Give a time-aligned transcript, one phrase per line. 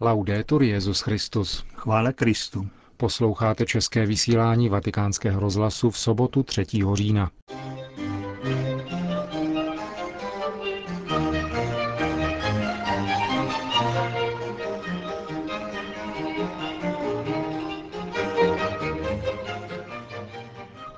[0.00, 1.64] Laudetur Jezus Christus.
[1.74, 2.68] Chvále Kristu.
[2.96, 6.64] Posloucháte české vysílání Vatikánského rozhlasu v sobotu 3.
[6.94, 7.30] října.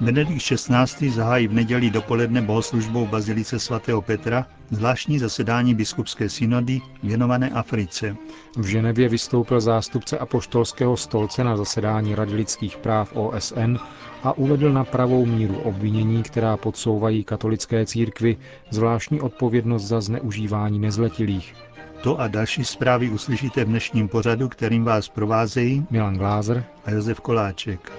[0.01, 1.11] Benedikt XVI.
[1.11, 8.17] zahájí v neděli dopoledne bohoslužbou v Bazilice svatého Petra zvláštní zasedání biskupské synody věnované Africe.
[8.57, 13.77] V Ženevě vystoupil zástupce apoštolského stolce na zasedání Rady lidských práv OSN
[14.23, 18.37] a uvedl na pravou míru obvinění, která podsouvají katolické církvi
[18.71, 21.55] zvláštní odpovědnost za zneužívání nezletilých.
[22.03, 27.21] To a další zprávy uslyšíte v dnešním pořadu, kterým vás provázejí Milan Glázer a Josef
[27.21, 27.93] Koláček.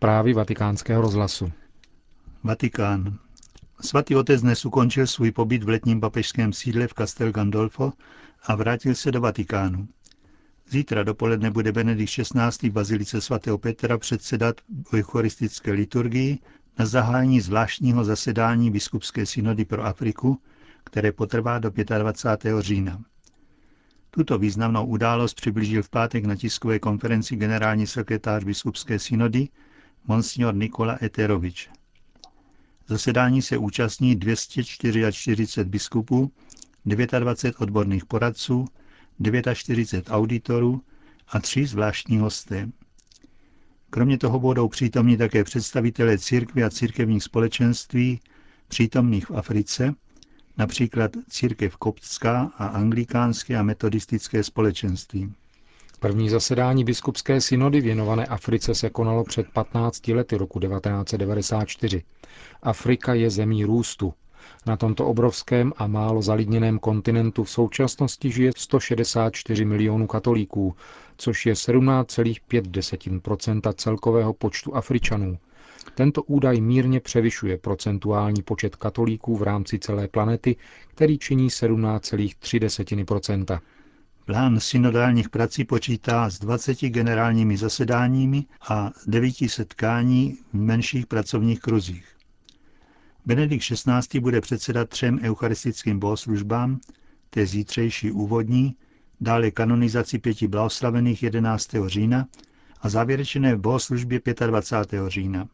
[0.00, 1.52] Zprávy vatikánského rozhlasu.
[2.44, 3.18] Vatikán.
[3.80, 7.92] Svatý otec dnes ukončil svůj pobyt v letním papežském sídle v Castel Gandolfo
[8.46, 9.88] a vrátil se do Vatikánu.
[10.68, 12.68] Zítra dopoledne bude Benedikt XVI.
[12.68, 14.56] v Bazilice svatého Petra předsedat
[14.94, 16.38] eucharistické liturgii
[16.78, 20.40] na zahájení zvláštního zasedání biskupské synody pro Afriku,
[20.84, 22.60] které potrvá do 25.
[22.60, 23.00] října.
[24.10, 29.48] Tuto významnou událost přiblížil v pátek na tiskové konferenci generální sekretář biskupské synody
[30.06, 31.68] monsignor Nikola Eterovič.
[32.86, 36.32] Zasedání se účastní 244 biskupů,
[36.84, 38.64] 29 odborných poradců,
[39.54, 40.82] 49 auditorů
[41.28, 42.68] a tři zvláštní hosté.
[43.90, 48.20] Kromě toho budou přítomní také představitelé církvy a církevních společenství
[48.68, 49.94] přítomných v Africe,
[50.56, 55.32] například církev koptská a anglikánské a metodistické společenství.
[56.00, 62.02] První zasedání biskupské synody věnované Africe se konalo před 15 lety roku 1994.
[62.62, 64.14] Afrika je zemí růstu.
[64.66, 70.74] Na tomto obrovském a málo zalidněném kontinentu v současnosti žije 164 milionů katolíků,
[71.16, 75.38] což je 17,5% celkového počtu Afričanů.
[75.94, 80.56] Tento údaj mírně převyšuje procentuální počet katolíků v rámci celé planety,
[80.94, 83.60] který činí 17,3
[84.30, 92.08] Plán synodálních prací počítá s 20 generálními zasedáními a 9 setkání v menších pracovních kruzích.
[93.26, 94.20] Benedikt XVI.
[94.20, 96.80] bude předsedat třem eucharistickým bohoslužbám,
[97.30, 98.76] té zítřejší úvodní,
[99.20, 101.68] dále kanonizaci pěti blahoslavených 11.
[101.86, 102.26] října
[102.80, 105.08] a závěrečné bohoslužbě 25.
[105.08, 105.48] října.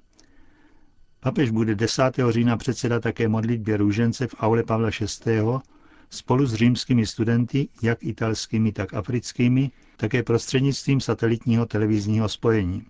[1.20, 2.02] Papež bude 10.
[2.30, 4.90] října předsedat také modlitbě růžence v aule Pavla
[5.26, 5.40] VI
[6.10, 12.82] spolu s římskými studenty, jak italskými, tak africkými, také prostřednictvím satelitního televizního spojení.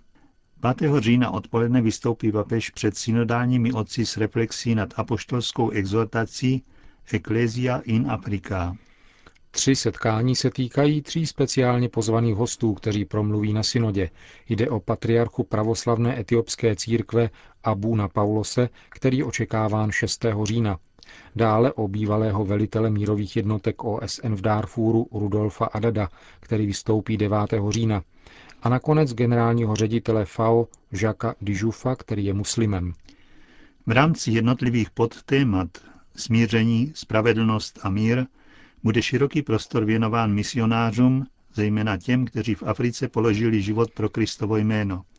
[0.78, 0.90] 5.
[0.98, 6.64] října odpoledne vystoupí papež před synodálními otci s reflexí nad apoštolskou exhortací
[7.12, 8.76] Ecclesia in Africa.
[9.50, 14.10] Tři setkání se týkají tří speciálně pozvaných hostů, kteří promluví na synodě.
[14.48, 17.30] Jde o patriarchu pravoslavné etiopské církve
[17.64, 20.26] Abuna Paulose, který očekáván 6.
[20.44, 20.78] října,
[21.36, 26.08] Dále o bývalého velitele mírových jednotek OSN v Darfuru Rudolfa Adada,
[26.40, 27.38] který vystoupí 9.
[27.68, 28.02] října.
[28.62, 32.92] A nakonec generálního ředitele FAO Žaka Dižufa, který je muslimem.
[33.86, 35.68] V rámci jednotlivých podtémat
[36.16, 38.26] smíření, spravedlnost a mír
[38.82, 45.02] bude široký prostor věnován misionářům, zejména těm, kteří v Africe položili život pro Kristovo jméno–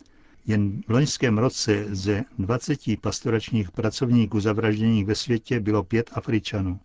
[0.48, 6.80] jen v loňském roce ze 20 pastoračních pracovníků zavražděných ve světě bylo pět Afričanů.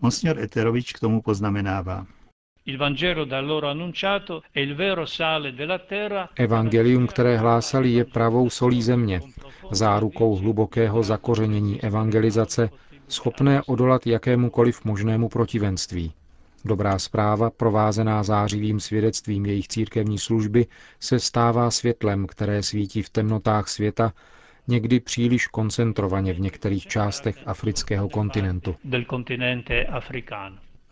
[0.00, 2.06] Monsignor Eterovič k tomu poznamenává.
[6.36, 9.20] Evangelium, které hlásali, je pravou solí země,
[9.70, 12.70] zárukou hlubokého zakořenění evangelizace,
[13.08, 16.12] schopné odolat jakémukoliv možnému protivenství.
[16.66, 20.66] Dobrá zpráva, provázená zářivým svědectvím jejich církevní služby,
[21.00, 24.12] se stává světlem, které svítí v temnotách světa,
[24.68, 28.76] někdy příliš koncentrovaně v některých částech afrického kontinentu.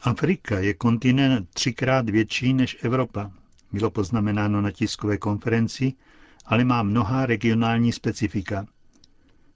[0.02, 3.30] Afrika je kontinent třikrát větší než Evropa,
[3.72, 5.92] bylo poznamenáno na tiskové konferenci,
[6.46, 8.66] ale má mnohá regionální specifika.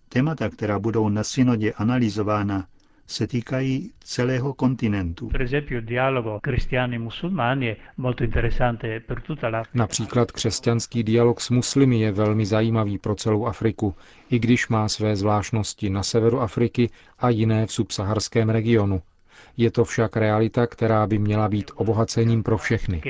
[0.08, 2.66] Témata, která budou na synodě analyzována,
[3.06, 5.30] se týkají celého kontinentu.
[9.74, 13.94] Například křesťanský dialog s muslimy je velmi zajímavý pro celou Afriku,
[14.30, 19.02] i když má své zvláštnosti na severu Afriky a jiné v subsaharském regionu.
[19.56, 23.02] Je to však realita, která by měla být obohacením pro všechny.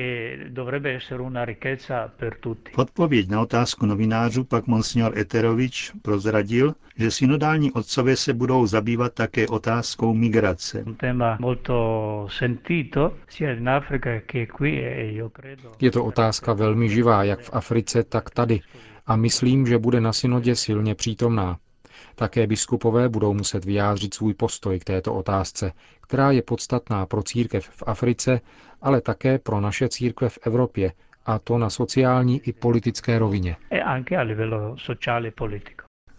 [2.75, 9.13] V odpověď na otázku novinářů pak monsignor Eterovič prozradil, že synodální otcové se budou zabývat
[9.15, 10.85] také otázkou migrace.
[15.81, 18.61] Je to otázka velmi živá, jak v Africe, tak tady.
[19.07, 21.59] A myslím, že bude na synodě silně přítomná.
[22.19, 27.67] Také biskupové budou muset vyjádřit svůj postoj k této otázce, která je podstatná pro církev
[27.71, 28.41] v Africe,
[28.83, 30.93] ale také pro naše církve v Evropě,
[31.27, 33.57] a to na sociální i politické rovině.
[33.71, 33.81] E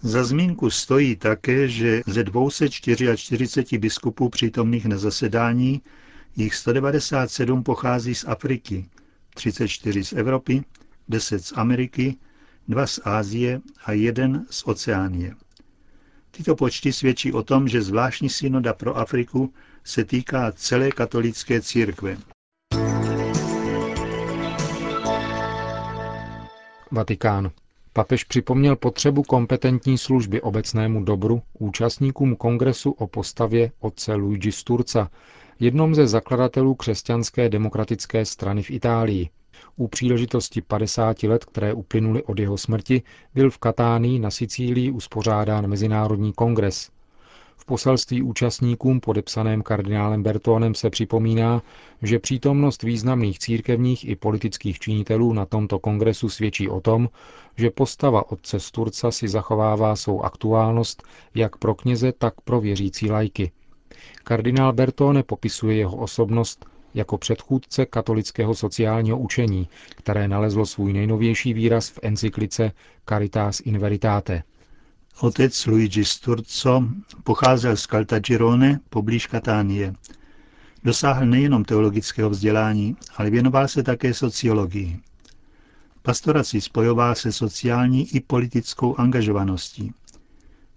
[0.01, 5.81] Za zmínku stojí také, že ze 244 biskupů přítomných na zasedání
[6.35, 8.85] jich 197 pochází z Afriky,
[9.33, 10.63] 34 z Evropy,
[11.07, 12.15] 10 z Ameriky,
[12.67, 15.35] 2 z Ázie a jeden z Oceánie.
[16.37, 19.53] Tyto počty svědčí o tom, že zvláštní synoda pro Afriku
[19.83, 22.17] se týká celé katolické církve.
[26.91, 27.51] Vatikán.
[27.93, 35.09] Papež připomněl potřebu kompetentní služby obecnému dobru účastníkům kongresu o postavě otce Luigi Sturca,
[35.59, 39.29] jednom ze zakladatelů křesťanské demokratické strany v Itálii.
[39.75, 43.01] U příležitosti 50 let, které uplynuly od jeho smrti,
[43.33, 46.89] byl v Katánii na Sicílii uspořádán Mezinárodní kongres.
[47.57, 51.61] V poselství účastníkům podepsaném kardinálem Bertónem se připomíná,
[52.01, 57.09] že přítomnost významných církevních i politických činitelů na tomto kongresu svědčí o tom,
[57.55, 61.03] že postava otce Sturca si zachovává svou aktuálnost
[61.35, 63.51] jak pro kněze, tak pro věřící lajky.
[64.23, 71.89] Kardinál Bertone popisuje jeho osobnost jako předchůdce katolického sociálního učení, které nalezlo svůj nejnovější výraz
[71.89, 72.71] v encyklice
[73.09, 74.43] Caritas in Veritate.
[75.19, 76.83] Otec Luigi Sturzo
[77.23, 79.93] pocházel z Caltagirone poblíž Katánie.
[80.83, 84.99] Dosáhl nejenom teologického vzdělání, ale věnoval se také sociologii.
[86.01, 89.93] Pastoraci spojoval se sociální i politickou angažovaností.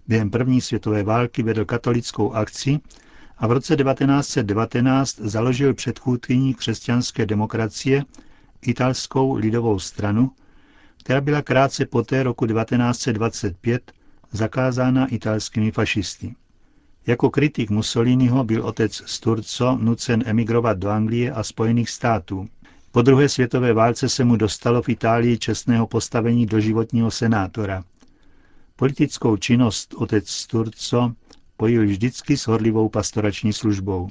[0.07, 2.79] Během první světové války vedl katolickou akci
[3.41, 8.03] a v roce 1919 založil předchůdkyní křesťanské demokracie
[8.61, 10.31] italskou lidovou stranu,
[11.03, 13.91] která byla krátce poté roku 1925
[14.31, 16.35] zakázána italskými fašisty.
[17.07, 22.47] Jako kritik Mussoliniho byl otec Sturzo nucen emigrovat do Anglie a Spojených států.
[22.91, 27.83] Po druhé světové válce se mu dostalo v Itálii čestného postavení doživotního senátora.
[28.75, 31.11] Politickou činnost otec Sturzo
[31.61, 34.09] spojil vždycky s horlivou pastorační službou.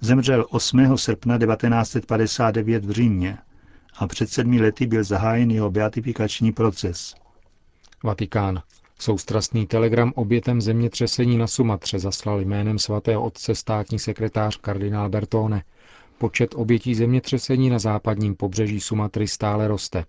[0.00, 0.96] Zemřel 8.
[0.96, 3.38] srpna 1959 v Římě
[3.98, 7.14] a před sedmi lety byl zahájen jeho beatifikační proces.
[8.04, 8.62] Vatikán.
[8.98, 15.64] Soustrastný telegram obětem zemětřesení na Sumatře zaslal jménem svatého otce státní sekretář kardinál Bertone.
[16.18, 20.04] Počet obětí zemětřesení na západním pobřeží Sumatry stále roste.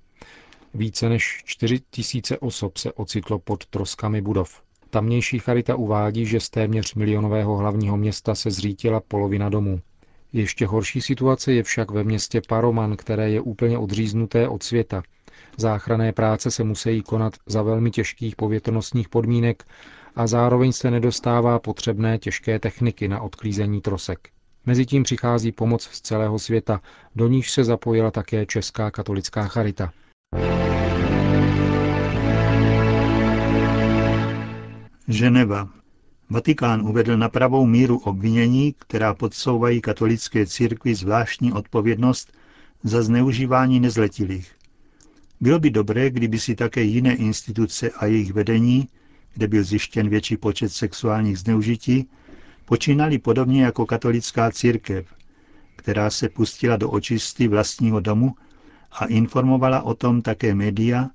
[0.74, 4.69] Více než 4 tisíce osob se ocitlo pod troskami budov.
[4.90, 9.82] Tamnější charita uvádí, že z téměř milionového hlavního města se zřítila polovina domů.
[10.34, 15.04] Ještě horší situace je však ve městě Paroman, které je úplně odříznuté od světa.
[15.58, 19.64] Záchranné práce se musí konat za velmi těžkých povětrnostních podmínek
[20.16, 24.30] a zároveň se nedostává potřebné těžké techniky na odklízení trosek.
[24.66, 26.82] Mezitím přichází pomoc z celého světa,
[27.16, 29.92] do níž se zapojila také Česká katolická charita.
[35.12, 35.70] Ženeva.
[36.30, 42.34] Vatikán uvedl na pravou míru obvinění, která podsouvají katolické církvi zvláštní odpovědnost
[42.84, 44.52] za zneužívání nezletilých.
[45.42, 48.88] Bylo by dobré, kdyby si také jiné instituce a jejich vedení,
[49.34, 52.10] kde byl zjištěn větší počet sexuálních zneužití,
[52.66, 55.14] počínali podobně jako katolická církev,
[55.76, 58.36] která se pustila do očisty vlastního domu
[58.92, 61.10] a informovala o tom také média,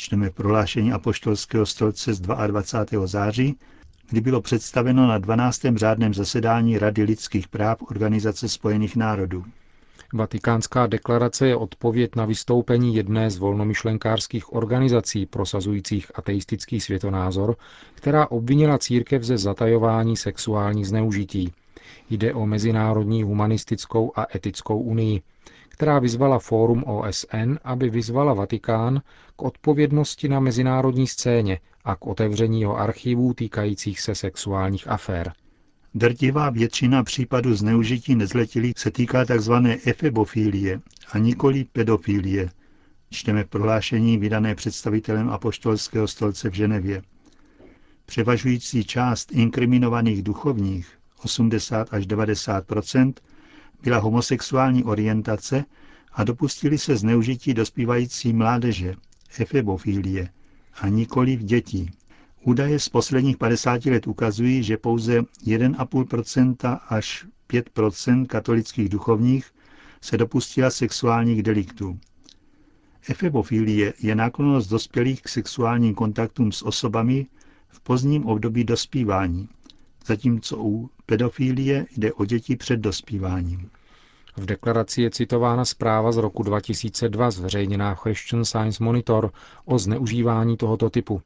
[0.00, 3.06] Čteme prohlášení apoštolského stolce z 22.
[3.06, 3.56] září,
[4.10, 5.60] kdy bylo představeno na 12.
[5.76, 9.44] řádném zasedání Rady lidských práv Organizace spojených národů.
[10.12, 17.56] Vatikánská deklarace je odpověď na vystoupení jedné z volnomyšlenkářských organizací prosazujících ateistický světonázor,
[17.94, 21.52] která obvinila církev ze zatajování sexuálních zneužití.
[22.10, 25.22] Jde o Mezinárodní humanistickou a etickou unii,
[25.80, 29.00] která vyzvala Fórum OSN, aby vyzvala Vatikán
[29.36, 35.32] k odpovědnosti na mezinárodní scéně a k otevření jeho archivů týkajících se sexuálních afér.
[35.94, 39.52] Drtivá většina případů zneužití nezletilých se týká tzv.
[39.86, 40.80] efebofilie
[41.12, 42.50] a nikoli pedofilie,
[43.10, 47.02] čteme prohlášení vydané představitelem apoštolského stolce v Ženevě.
[48.06, 50.88] Převažující část inkriminovaných duchovních,
[51.24, 52.64] 80 až 90
[53.82, 55.64] byla homosexuální orientace
[56.12, 58.94] a dopustili se zneužití dospívající mládeže,
[59.38, 60.28] efebofilie,
[60.80, 61.90] a nikoli v dětí.
[62.44, 69.50] Údaje z posledních 50 let ukazují, že pouze 1,5% až 5% katolických duchovních
[70.00, 71.98] se dopustila sexuálních deliktů.
[73.08, 77.26] Efebofilie je náklonost dospělých k sexuálním kontaktům s osobami
[77.68, 79.48] v pozdním období dospívání,
[80.10, 83.70] zatímco u pedofilie jde o děti před dospíváním.
[84.36, 89.32] V deklaraci je citována zpráva z roku 2002 zveřejněná v Christian Science Monitor
[89.64, 91.22] o zneužívání tohoto typu.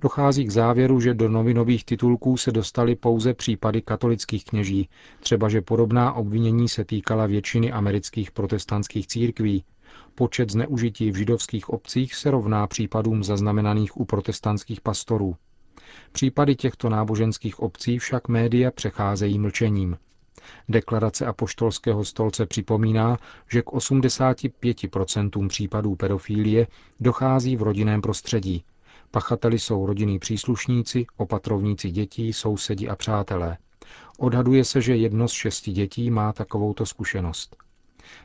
[0.00, 4.88] Dochází k závěru, že do novinových titulků se dostaly pouze případy katolických kněží,
[5.20, 9.64] třeba že podobná obvinění se týkala většiny amerických protestantských církví.
[10.14, 15.36] Počet zneužití v židovských obcích se rovná případům zaznamenaných u protestantských pastorů.
[16.12, 19.96] Případy těchto náboženských obcí však média přecházejí mlčením.
[20.68, 23.18] Deklarace apoštolského stolce připomíná,
[23.50, 26.66] že k 85% případů pedofílie
[27.00, 28.64] dochází v rodinném prostředí.
[29.10, 33.58] Pachateli jsou rodinní příslušníci, opatrovníci dětí, sousedi a přátelé.
[34.18, 37.56] Odhaduje se, že jedno z šesti dětí má takovouto zkušenost.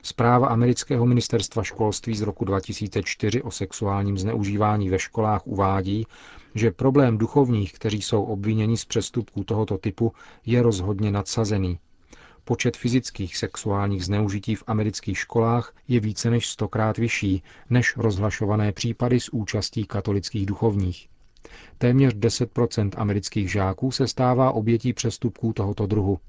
[0.02, 6.06] Zpráva amerického ministerstva školství z roku 2004 o sexuálním zneužívání ve školách uvádí,
[6.56, 10.14] že problém duchovních, kteří jsou obviněni z přestupků tohoto typu,
[10.46, 11.80] je rozhodně nadsazený.
[12.46, 19.20] Počet fyzických sexuálních zneužití v amerických školách je více než stokrát vyšší než rozhlašované případy
[19.20, 21.10] s účastí katolických duchovních.
[21.78, 26.20] Téměř 10% amerických žáků se stává obětí přestupků tohoto druhu.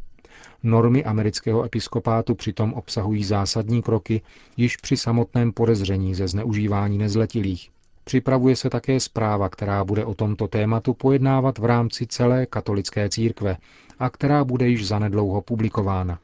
[0.63, 4.23] Normy amerického episkopátu přitom obsahují zásadní kroky
[4.57, 7.71] již při samotném podezření ze zneužívání nezletilých.
[8.05, 13.57] Připravuje se také zpráva, která bude o tomto tématu pojednávat v rámci celé katolické církve
[13.99, 16.19] a která bude již zanedlouho publikována.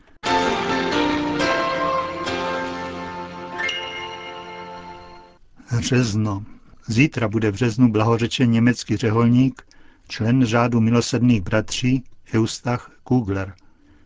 [5.78, 6.44] Řezno.
[6.86, 9.62] Zítra bude v březnu blahořečen německý řeholník,
[10.08, 12.04] člen řádu milosedných bratří
[12.34, 13.54] Eustach Kugler.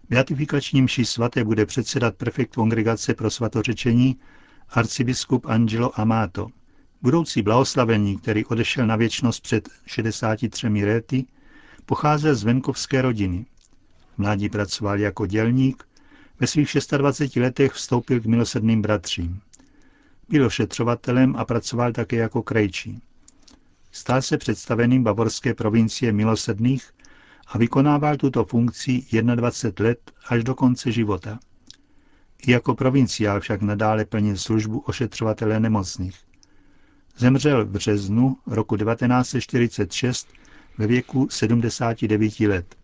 [0.09, 4.17] Beatifikačním mši svaté bude předsedat prefekt kongregace pro svatořečení
[4.69, 6.47] arcibiskup Angelo Amato.
[7.03, 11.25] Budoucí blahoslavený, který odešel na věčnost před 63 lety,
[11.87, 13.47] pocházel z venkovské rodiny.
[14.17, 15.85] Mládí pracoval jako dělník,
[16.41, 19.41] ve svých 26 letech vstoupil k milosedným bratřím.
[20.29, 23.03] Byl ošetřovatelem a pracoval také jako krejčí.
[23.93, 26.91] Stal se představeným bavorské provincie milosedných
[27.47, 31.39] a vykonával tuto funkci 21 let až do konce života.
[32.47, 36.19] I jako provinciál však nadále plnil službu ošetřovatele nemocných.
[37.17, 40.29] Zemřel v březnu roku 1946
[40.79, 42.77] ve věku 79 let.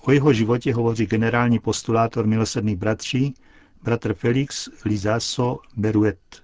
[0.00, 3.34] O jeho životě hovoří generální postulátor milosedných bratří,
[3.82, 6.43] bratr Felix Lizaso Beruet.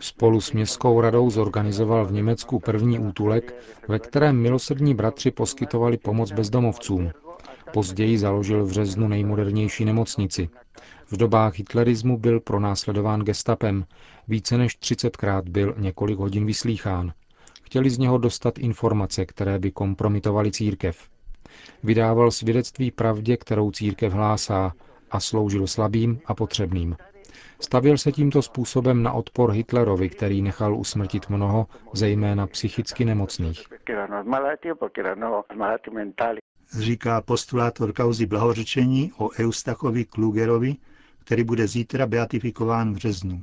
[0.00, 3.54] Spolu s městskou radou zorganizoval v Německu první útulek,
[3.88, 7.10] ve kterém milosrdní bratři poskytovali pomoc bezdomovcům.
[7.72, 10.48] Později založil v březnu nejmodernější nemocnici.
[11.06, 13.84] V dobách hitlerismu byl pronásledován gestapem.
[14.28, 17.12] Více než 30krát byl několik hodin vyslýchán.
[17.62, 21.11] Chtěli z něho dostat informace, které by kompromitovaly církev.
[21.82, 24.72] Vydával svědectví pravdě, kterou církev hlásá,
[25.10, 26.96] a sloužil slabým a potřebným.
[27.60, 33.62] Stavil se tímto způsobem na odpor Hitlerovi, který nechal usmrtit mnoho, zejména psychicky nemocných.
[36.78, 40.76] Říká postulátor kauzy blahořečení o Eustachovi Klugerovi,
[41.24, 43.42] který bude zítra beatifikován v březnu.